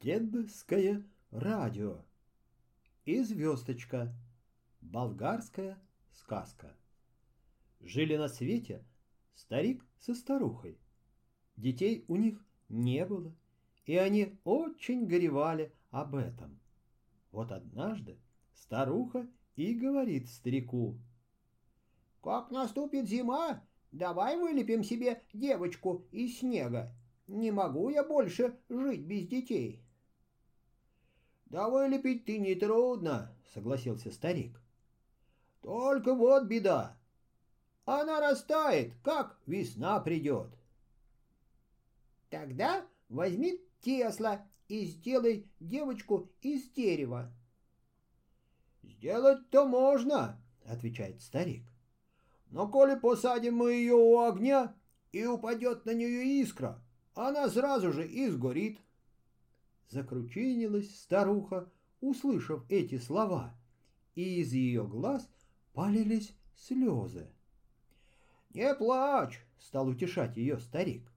[0.00, 2.04] Дедское радио
[3.04, 4.14] и звездочка.
[4.80, 5.76] Болгарская
[6.12, 6.76] сказка.
[7.80, 8.84] Жили на свете
[9.34, 10.78] старик со старухой.
[11.56, 13.34] Детей у них не было,
[13.86, 16.60] и они очень горевали об этом.
[17.32, 18.20] Вот однажды
[18.54, 20.96] старуха и говорит старику.
[22.22, 26.94] «Как наступит зима, давай вылепим себе девочку из снега.
[27.26, 29.82] Не могу я больше жить без детей».
[31.50, 34.60] «Да вылепить ты нетрудно»,— согласился старик.
[35.62, 36.98] «Только вот беда.
[37.86, 40.50] Она растает, как весна придет».
[42.28, 47.32] «Тогда возьми Тесла и сделай девочку из дерева».
[48.82, 51.64] «Сделать-то можно»,— отвечает старик.
[52.50, 54.74] «Но коли посадим мы ее у огня,
[55.12, 56.82] и упадет на нее искра,
[57.14, 58.80] она сразу же и сгорит».
[59.88, 61.70] Закручинилась старуха,
[62.00, 63.54] услышав эти слова,
[64.14, 65.28] и из ее глаз
[65.72, 67.30] полились слезы.
[68.50, 71.10] «Не плачь!»— стал утешать ее старик.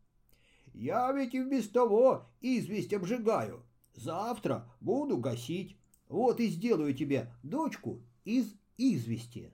[0.73, 3.66] «Я ведь и без того известь обжигаю.
[3.94, 5.78] Завтра буду гасить.
[6.08, 9.52] Вот и сделаю тебе дочку из извести».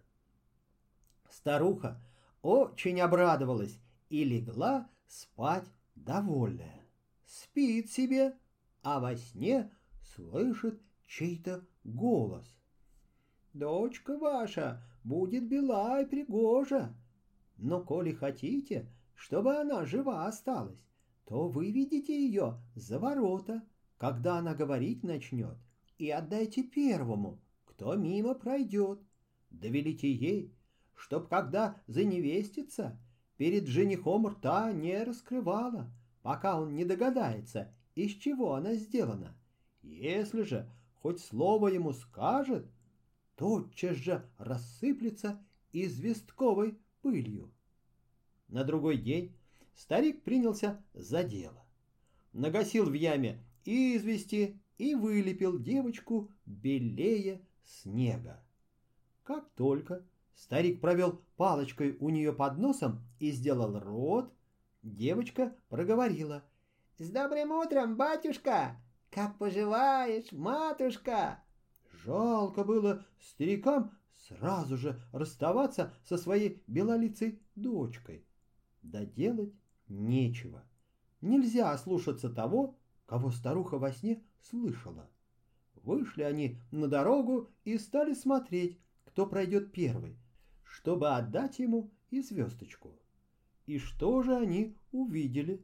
[1.31, 1.99] Старуха
[2.43, 6.85] очень обрадовалась и легла спать довольная.
[7.25, 8.37] Спит себе,
[8.89, 9.69] а во сне
[10.01, 12.47] слышит чей-то голос.
[13.53, 16.95] «Дочка ваша будет бела и пригожа,
[17.57, 20.87] но коли хотите, чтобы она жива осталась,
[21.25, 23.61] то выведите ее за ворота,
[23.97, 25.57] когда она говорить начнет,
[25.97, 29.01] и отдайте первому, кто мимо пройдет.
[29.49, 30.55] Довелите ей,
[30.95, 32.97] чтоб когда заневестится,
[33.35, 35.91] перед женихом рта не раскрывала,
[36.21, 39.35] пока он не догадается, из чего она сделана.
[39.81, 40.69] Если же
[41.01, 42.67] хоть слово ему скажет,
[43.35, 47.51] тотчас же рассыплется известковой пылью.
[48.49, 49.35] На другой день
[49.73, 51.65] старик принялся за дело.
[52.33, 58.43] Нагасил в яме извести и вылепил девочку белее снега.
[59.23, 60.05] Как только
[60.35, 64.31] старик провел палочкой у нее под носом и сделал рот,
[64.83, 66.43] девочка проговорила—
[66.99, 68.75] «С добрым утром, батюшка!
[69.11, 71.43] Как поживаешь, матушка?»
[72.03, 73.91] Жалко было старикам
[74.27, 78.25] сразу же расставаться со своей белолицей дочкой.
[78.81, 79.53] Да делать
[79.87, 80.63] нечего.
[81.21, 85.07] Нельзя слушаться того, кого старуха во сне слышала.
[85.75, 90.17] Вышли они на дорогу и стали смотреть, кто пройдет первый,
[90.63, 92.97] чтобы отдать ему и звездочку.
[93.67, 95.63] И что же они увидели?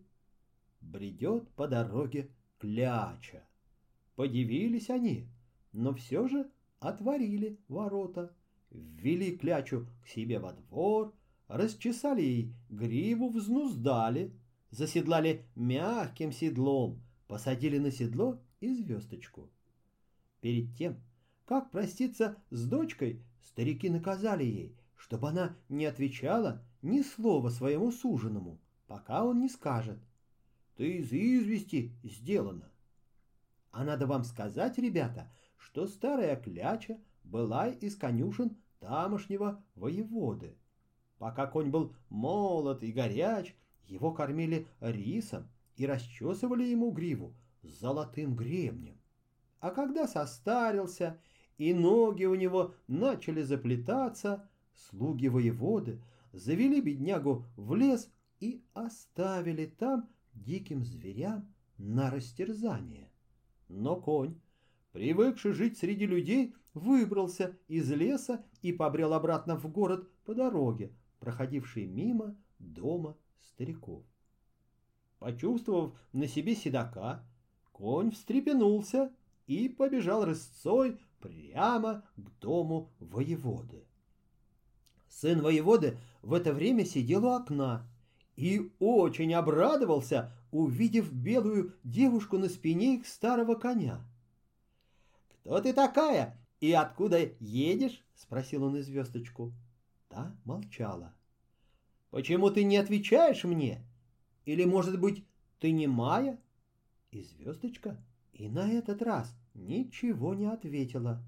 [0.84, 2.30] Бредет по дороге
[2.60, 3.44] кляча.
[4.16, 5.28] Подивились они,
[5.72, 6.50] но все же
[6.80, 8.34] отворили ворота,
[8.70, 11.14] ввели клячу к себе во двор,
[11.48, 14.34] расчесали ей гриву, взнуздали,
[14.70, 19.50] заседлали мягким седлом, посадили на седло и звездочку.
[20.42, 20.98] Перед тем,
[21.46, 28.60] как проститься с дочкой, старики наказали ей, чтобы она не отвечала ни слова своему суженому,
[28.88, 30.00] пока он не скажет—
[30.76, 32.72] ты из извести сделана.
[33.72, 40.56] А надо вам сказать, ребята, что старая кляча была из конюшен тамошнего воеводы.
[41.18, 43.56] Пока конь был молод и горяч,
[43.88, 45.48] его кормили рисом
[45.78, 48.98] и расчесывали ему гриву золотым гребнем.
[49.60, 51.20] А когда состарился
[51.58, 56.02] и ноги у него начали заплетаться, слуги воеводы
[56.34, 63.10] завели беднягу в лес и оставили там диким зверям на растерзание.
[63.68, 64.40] Но конь,
[64.92, 71.86] привыкший жить среди людей, выбрался из леса и побрел обратно в город по дороге, проходившей
[71.86, 74.04] мимо дома стариков.
[75.20, 77.26] Почувствовав на себе седока,
[77.72, 79.12] конь встрепенулся
[79.48, 83.86] и побежал рысцой прямо к дому воеводы.
[85.08, 87.88] Сын воеводы в это время сидел у окна
[88.36, 94.02] и очень обрадовался, увидев белую девушку на спине их старого коня.
[95.30, 99.54] «Кто ты такая и откуда едешь?»— спросил он и звездочку.
[100.08, 101.14] Та молчала.
[102.10, 103.86] «Почему ты не отвечаешь мне?
[104.46, 105.26] Или, может быть,
[105.60, 106.40] ты не Майя?»
[107.12, 107.98] И звездочка
[108.34, 111.24] и на этот раз ничего не ответила.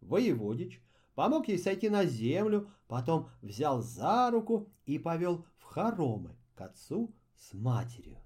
[0.00, 0.82] Воеводич
[1.14, 5.44] помог ей сойти на землю, потом взял за руку и повел
[5.76, 8.16] хоромы к отцу с матерью.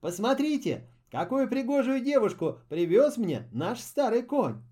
[0.00, 4.62] «Посмотрите, какую пригожую девушку привез мне наш старый конь!»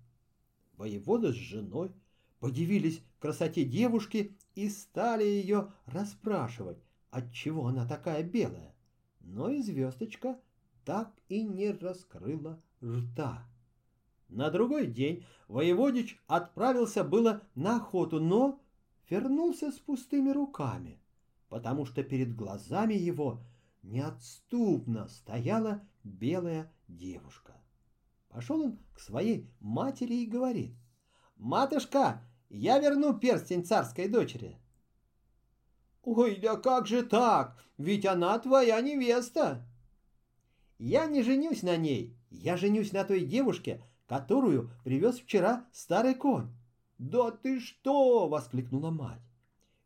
[0.73, 1.91] Воевода с женой
[2.39, 6.79] подивились красоте девушки и стали ее расспрашивать,
[7.11, 8.73] отчего она такая белая.
[9.19, 10.39] Но и звездочка
[10.83, 13.47] так и не раскрыла рта.
[14.29, 18.59] На другой день воеводич отправился было на охоту, но
[19.07, 21.00] вернулся с пустыми руками,
[21.51, 23.43] потому что перед глазами его
[23.83, 27.61] неотступно стояла белая девушка.
[28.29, 30.73] Пошел он к своей матери и говорит,
[31.35, 34.57] «Матушка, я верну перстень царской дочери».
[36.03, 37.61] «Ой, да как же так?
[37.77, 39.67] Ведь она твоя невеста!»
[40.77, 46.47] «Я не женюсь на ней, я женюсь на той девушке, которую привез вчера старый конь».
[46.97, 49.21] «Да ты что!»— воскликнула мать.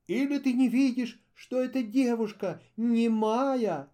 [0.06, 3.92] «Или ты не видишь, что эта девушка не моя?»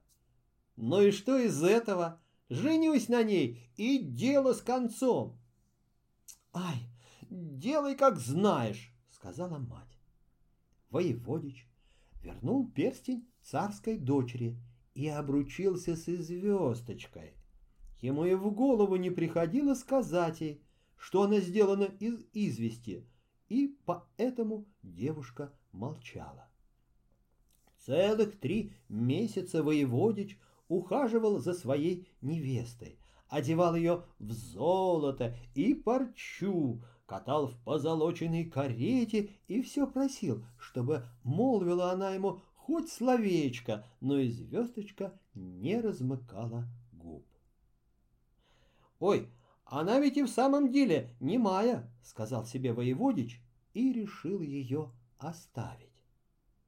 [0.77, 2.21] «Ну и что из этого?
[2.49, 5.37] Женюсь на ней, и дело с концом!»
[6.53, 6.89] «Ай,
[7.29, 9.99] делай, как знаешь!»— сказала мать.
[10.89, 11.67] Воеводич
[12.21, 14.57] вернул перстень царской дочери
[14.93, 17.33] и обручился с звездочкой.
[18.01, 20.63] Ему и в голову не приходило сказать ей,
[20.97, 23.07] что она сделана из извести,
[23.49, 26.50] и поэтому девушка молчала.
[27.85, 37.47] Целых три месяца воеводич ухаживал за своей невестой, одевал ее в золото и парчу, катал
[37.47, 45.19] в позолоченной карете и все просил, чтобы молвила она ему хоть словечко, но и звездочка
[45.33, 47.25] не размыкала губ.
[48.99, 49.27] «Ой,
[49.65, 53.41] она ведь и в самом деле не Майя»,— сказал себе воеводич
[53.73, 55.89] и решил ее оставить.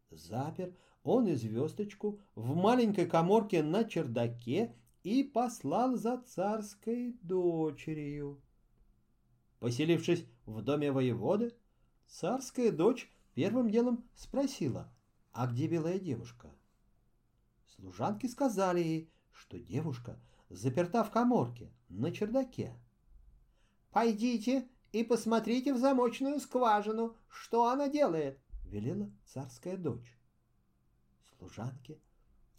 [0.09, 4.73] Запер он и звездочку в маленькой коморке на чердаке
[5.03, 8.41] и послал за царской дочерью.
[9.59, 11.53] Поселившись в доме воеводы,
[12.07, 14.91] царская дочь первым делом спросила,
[15.31, 16.49] а где белая девушка?
[17.67, 22.73] Служанки сказали ей, что девушка заперта в коморке на чердаке.
[23.91, 30.17] «Пойдите и посмотрите в замочную скважину, что она делает»,— велела царская дочь.
[31.43, 31.99] Служанки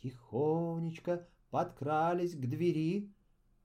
[0.03, 3.11] тихонечко подкрались к двери,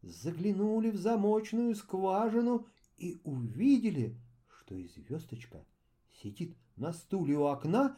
[0.02, 2.68] заглянули в замочную скважину
[2.98, 4.18] и увидели,
[4.48, 5.66] что и звездочка
[6.22, 7.98] сидит на стуле у окна,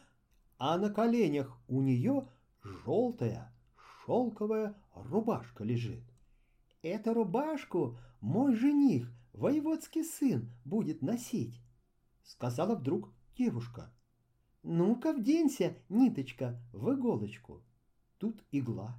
[0.58, 2.28] а на коленях у нее
[2.64, 6.04] желтая шелковая рубашка лежит.
[6.82, 11.62] Эту рубашку мой жених, воеводский сын, будет носить,
[12.24, 13.94] сказала вдруг девушка.
[14.64, 17.62] Ну-ка вденься, ниточка, в иголочку.
[18.20, 18.96] Тут игла,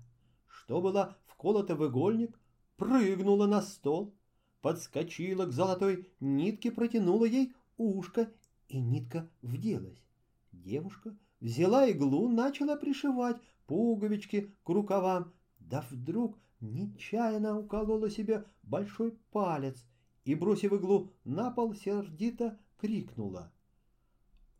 [0.48, 2.38] что была вколота в игольник,
[2.76, 4.12] прыгнула на стол,
[4.60, 8.32] подскочила к золотой нитке, протянула ей ушко,
[8.68, 10.02] и нитка вделась.
[10.50, 19.84] Девушка взяла иглу, начала пришивать пуговички к рукавам, да вдруг нечаянно уколола себе большой палец
[20.24, 23.52] и, бросив иглу на пол, сердито крикнула.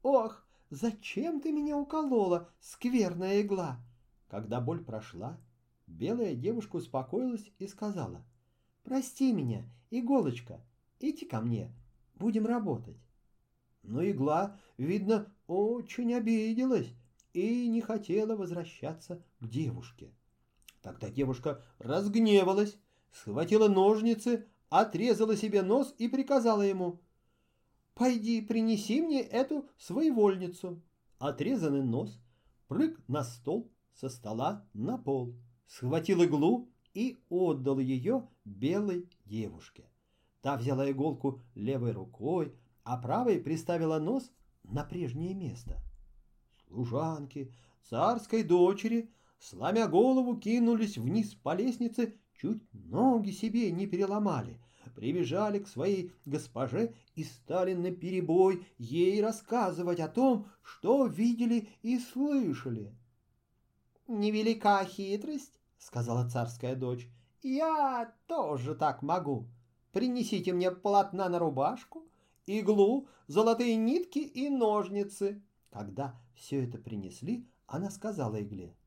[0.03, 0.42] «Ох,
[0.73, 3.79] зачем ты меня уколола, скверная игла?»
[4.29, 5.39] Когда боль прошла,
[5.87, 8.25] белая девушка успокоилась и сказала,
[8.83, 10.65] «Прости меня, иголочка,
[10.99, 11.71] иди ко мне,
[12.15, 12.97] будем работать».
[13.83, 16.95] Но игла, видно, очень обиделась
[17.35, 20.11] и не хотела возвращаться к девушке.
[20.81, 22.79] Тогда девушка разгневалась,
[23.11, 27.03] схватила ножницы, отрезала себе нос и приказала ему
[27.95, 30.81] «Пойди, принеси мне эту своевольницу».
[31.19, 32.19] Отрезанный нос
[32.67, 39.89] прыг на стол, со стола на пол, схватил иглу и отдал ее белой девушке.
[40.41, 44.33] Та взяла иголку левой рукой, а правой приставила нос
[44.65, 45.81] на прежнее место.
[46.67, 47.53] Служанки
[47.89, 49.11] царской дочери–
[49.43, 54.61] сломя голову, кинулись вниз по лестнице, чуть ноги себе не переломали,
[54.95, 62.95] прибежали к своей госпоже и стали наперебой ей рассказывать о том, что видели и слышали.
[64.09, 67.09] «Невелика хитрость»,— сказала царская дочь,—
[67.43, 69.47] «я тоже так могу.
[69.93, 72.07] Принесите мне полотна на рубашку,
[72.47, 75.43] иглу, золотые нитки и ножницы».
[75.71, 78.75] Когда все это принесли, она сказала игле—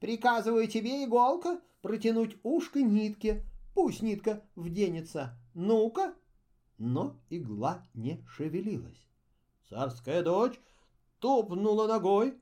[0.00, 3.44] Приказываю тебе, иголка, протянуть ушко нитке.
[3.76, 5.38] Пусть нитка вденется.
[5.52, 6.14] Ну-ка!»
[6.78, 9.06] Но игла не шевелилась.
[9.68, 10.58] Царская дочь
[11.18, 12.40] топнула ногой.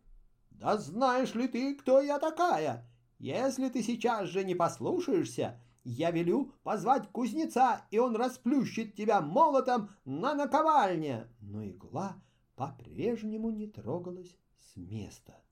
[0.53, 2.89] «Да знаешь ли ты, кто я такая?
[3.19, 9.91] Если ты сейчас же не послушаешься, я велю позвать кузнеца, и он расплющит тебя молотом
[10.05, 11.27] на наковальне.
[11.41, 12.23] Но игла
[12.55, 15.43] по-прежнему не трогалась с места.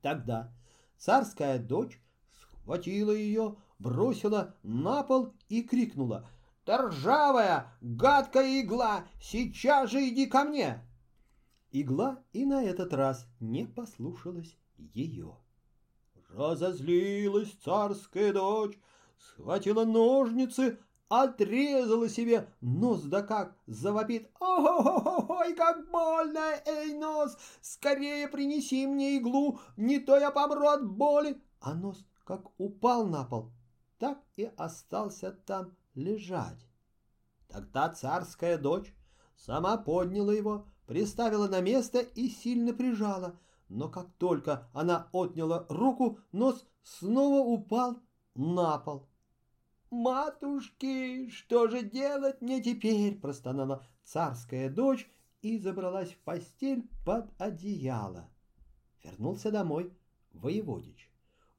[0.00, 0.54] Тогда
[0.96, 2.00] царская дочь
[2.32, 6.28] схватила ее, бросила на пол и крикнула
[6.64, 10.86] «Торжавая, гадкая игла, сейчас же иди ко мне!»
[11.72, 15.36] Игла и на этот раз не послушалась ее.
[16.28, 18.78] Разозлилась царская дочь,
[19.18, 24.30] схватила ножницы, отрезала себе нос да как завопит.
[24.40, 31.40] Ой, как больно, эй, нос, скорее принеси мне иглу, не то я помру от боли.
[31.60, 33.50] А нос как упал на пол,
[34.00, 36.66] так и остался там лежать.
[37.48, 38.94] Тогда царская дочь
[39.36, 43.38] сама подняла его, приставила на место и сильно прижала,
[43.68, 47.98] но как только она отняла руку, нос снова упал
[48.34, 49.06] на пол.
[49.90, 55.10] «Матушки, что же делать мне теперь?»– простонала царская дочь
[55.42, 58.30] и забралась в постель под одеяло.
[59.04, 59.92] Вернулся домой
[60.32, 61.09] воеводич.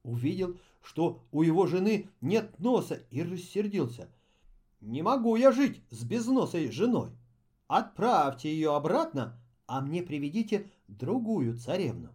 [0.04, 4.10] Увидел, что у его жены нет носа и рассердился.
[4.80, 7.12] «Не могу я жить с безносой женой.
[7.68, 12.10] Отправьте ее обратно, а мне приведите другую царевну.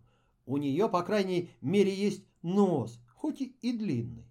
[0.47, 4.27] У нее, по крайней мере, есть нос, хоть и длинный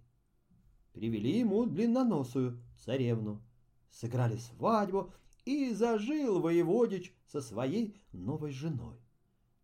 [0.96, 3.42] привели ему длинноносую царевну.
[3.90, 5.12] Сыграли свадьбу,
[5.44, 8.96] и зажил воеводич со своей новой женой.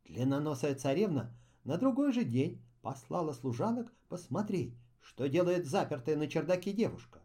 [0.04, 1.34] Длинноносая царевна
[1.64, 7.20] на другой же день послала служанок посмотреть, что делает запертая на чердаке девушка.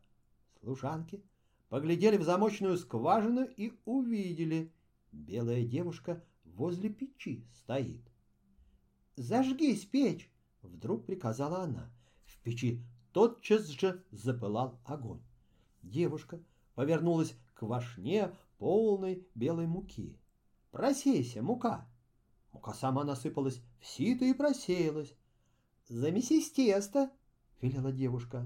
[0.62, 1.22] Служанки
[1.70, 4.72] поглядели в замочную скважину и увидели,
[5.12, 8.02] белая девушка возле печи стоит.
[9.16, 11.90] «Зажгись печь!»— вдруг приказала она.
[12.26, 15.22] В печи тотчас же запылал огонь.
[15.82, 16.40] Девушка
[16.76, 20.18] повернулась к вошне полной белой муки.
[20.72, 21.88] «Просейся, мука!»
[22.54, 25.16] Мука сама насыпалась в сито и просеялась.
[25.90, 27.10] «Замесись тесто!»—
[27.62, 28.46] велела девушка.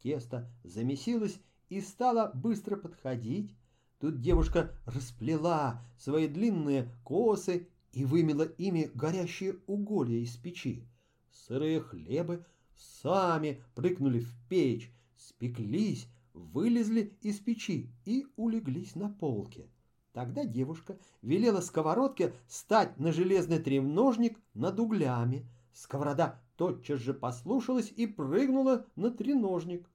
[0.00, 3.56] Тесто замесилось и стало быстро подходить.
[3.98, 10.86] Тут девушка расплела свои длинные косы и вымела ими горящие уголья из печи.
[11.32, 12.44] Сырые хлебы
[12.76, 19.68] сами прыгнули в печь, спеклись, вылезли из печи и улеглись на полке.
[20.12, 25.44] Тогда девушка велела сковородке стать на железный треножник над углями.
[25.72, 29.90] Сковорода тотчас же послушалась и прыгнула на треножник.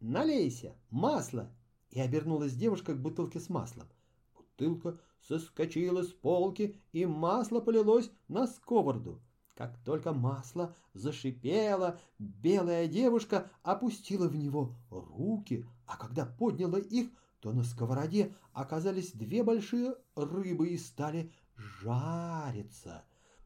[0.00, 1.48] «Налейся, масло!»
[1.90, 3.86] И обернулась девушка к бутылке с маслом.
[4.34, 9.22] Бутылка соскочила с полки, и масло полилось на сковороду.
[9.54, 17.08] Как только масло зашипело, белая девушка опустила в него руки, а когда подняла их,
[17.38, 23.04] то на сковороде оказались две большие рыбы и стали жариться.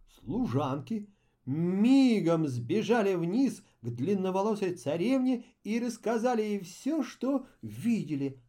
[0.09, 1.11] Служанки
[1.47, 8.41] мигом сбежали вниз к длинноволосой царевне и рассказали ей все, что видели.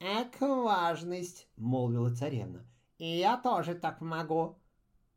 [0.00, 2.64] «Эк, важность!»— молвила царевна.
[2.98, 4.56] «И я тоже так могу».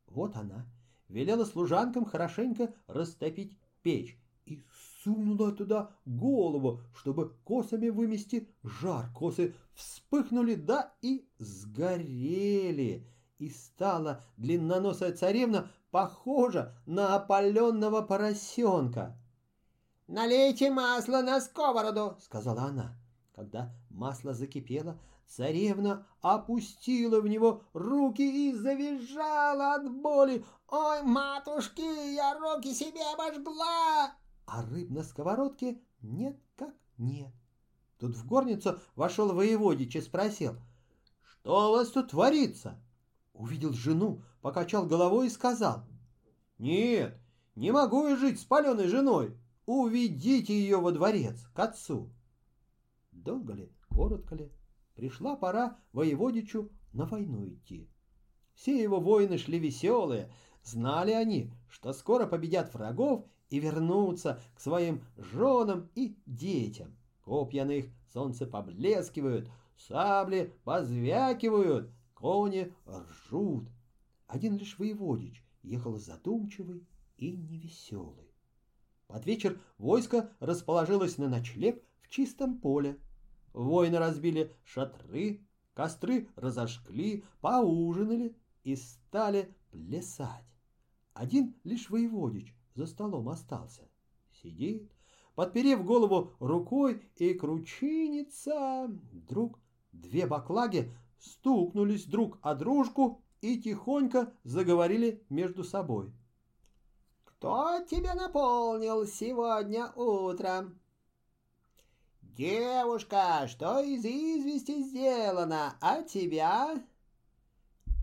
[0.06, 0.66] Вот она
[1.08, 4.62] велела служанкам хорошенько растопить печь и
[5.02, 9.10] сунула туда голову, чтобы косами вымести жар.
[9.14, 13.06] Косы вспыхнули, да и сгорели.
[13.38, 19.16] И стала длинноносая царевна похожа на опаленного поросенка.
[20.08, 22.96] «Налейте масло на сковороду»,— сказала она.
[23.34, 30.44] Когда масло закипело, Царевна опустила в него руки и завизжала от боли.
[30.68, 34.12] «Ой, матушки, я руки себе обожгла!»
[34.46, 37.32] А рыб на сковородке нет как нет.
[37.98, 40.56] Тут в горницу вошел воеводич и спросил,
[41.22, 42.82] «Что у вас тут творится?»
[43.34, 45.84] Увидел жену, покачал головой и сказал,
[46.58, 47.18] «Нет,
[47.54, 49.36] не могу я жить с паленой женой.
[49.64, 52.10] Уведите ее во дворец, к отцу».
[53.12, 54.50] Долго ли, коротко ли,
[54.94, 57.88] пришла пора воеводичу на войну идти.
[58.54, 60.30] Все его воины шли веселые,
[60.62, 66.96] знали они, что скоро победят врагов и вернутся к своим женам и детям.
[67.24, 73.68] Копья на их солнце поблескивают, сабли позвякивают, кони ржут.
[74.32, 78.32] Один лишь воеводич ехал задумчивый и невеселый.
[79.06, 82.98] Под вечер войско расположилось на ночлег в чистом поле.
[83.52, 88.34] Воины разбили шатры, костры разожгли, поужинали
[88.64, 90.46] и стали плясать.
[91.12, 93.86] Один лишь воеводич за столом остался.
[94.42, 94.90] Сидит,
[95.34, 98.86] подперев голову рукой и кручинится.
[99.12, 99.60] Вдруг
[99.92, 106.12] две баклаги стукнулись друг о дружку и тихонько заговорили между собой.
[107.24, 110.78] «Кто тебя наполнил сегодня утром?»
[112.22, 116.82] «Девушка, что из извести сделано, а тебя?»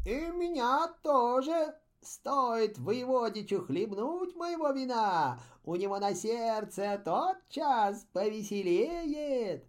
[0.05, 9.65] «И меня тоже стоит воеводичу хлебнуть моего вина, у него на сердце тот час повеселеет,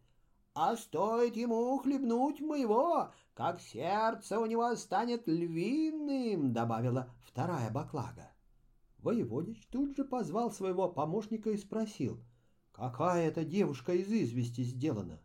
[0.54, 8.30] а стоит ему хлебнуть моего, как сердце у него станет львиным»,— добавила вторая баклага.
[8.98, 12.20] Воеводич тут же позвал своего помощника и спросил—
[12.80, 15.20] Какая это девушка из извести сделана?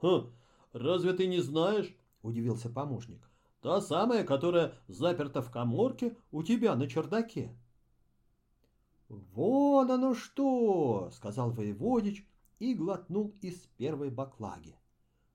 [0.00, 0.32] Хм,
[0.72, 1.94] разве ты не знаешь?
[2.22, 3.30] Удивился помощник.
[3.60, 7.54] Та самая, которая заперта в коморке у тебя на чердаке.
[9.08, 12.26] «Вон оно что!»— сказал воеводич
[12.58, 14.78] и глотнул из первой баклаги.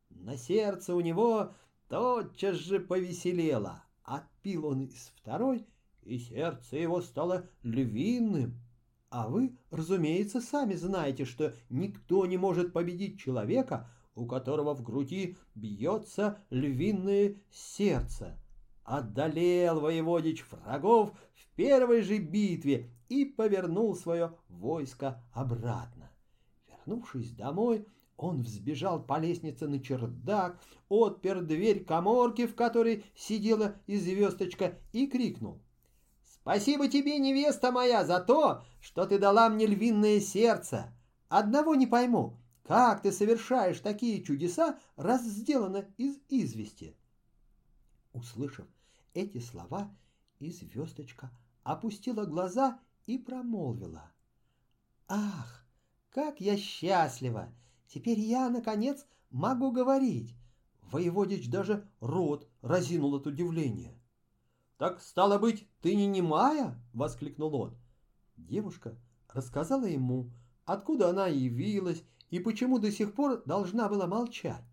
[0.09, 1.53] На сердце у него
[1.89, 3.83] тотчас же повеселело.
[4.03, 5.67] Отпил он из второй,
[6.03, 8.61] и сердце его стало львиным.
[9.09, 15.37] А вы, разумеется, сами знаете, что никто не может победить человека, у которого в груди
[15.55, 18.37] бьется львиное сердце.
[18.83, 26.11] Одолел воеводич врагов в первой же битве и повернул свое войско обратно.
[26.67, 27.87] Вернувшись домой,
[28.19, 35.07] он взбежал по лестнице на чердак, отпер дверь коморки, в которой сидела и звездочка, и
[35.07, 35.61] крикнул.
[36.25, 40.93] Спасибо тебе, невеста моя, за то, что ты дала мне львиное сердце.
[41.29, 46.97] Одного не пойму, как ты совершаешь такие чудеса, раз сделано из извести.
[48.11, 48.67] Услышав
[49.13, 49.95] эти слова,
[50.39, 51.31] и звездочка
[51.63, 54.11] опустила глаза и промолвила.
[55.07, 55.65] «Ах,
[56.09, 57.53] как я счастлива!
[57.89, 60.35] Теперь я, наконец, могу говорить!»
[60.91, 63.99] Воеводич даже рот разинул от удивления.
[64.77, 67.75] «Так, стало быть, ты не немая?»— воскликнул он.
[68.37, 68.95] Девушка
[69.27, 70.31] рассказала ему,
[70.65, 74.63] откуда она явилась и почему до сих пор должна была молчать.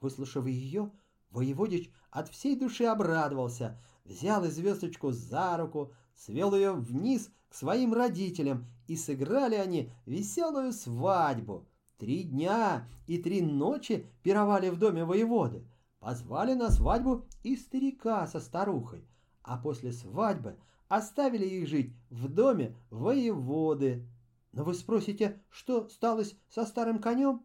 [0.00, 0.90] Выслушав ее,
[1.30, 8.66] воеводич от всей души обрадовался, взял звездочку за руку, свел ее вниз к своим родителям,
[8.88, 11.66] и сыграли они веселую свадьбу.
[11.98, 15.64] Три дня и три ночи пировали в доме воеводы.
[15.98, 19.04] Позвали на свадьбу и старика со старухой—
[19.46, 20.56] а после свадьбы
[20.88, 24.04] оставили их жить в доме воеводы.
[24.52, 27.44] Но вы спросите, что сталось со старым конем?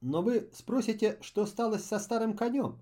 [0.00, 2.80] Но вы спросите, что сталось со старым конем?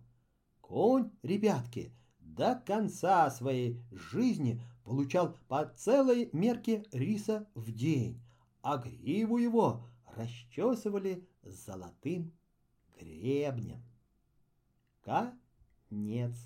[0.60, 8.20] Конь, ребятки, до конца своей жизни получал по целой мерке риса в день,
[8.62, 9.84] а гриву его
[10.16, 12.32] расчесывали золотым
[12.98, 13.82] гребнем.
[15.02, 16.36] Конец.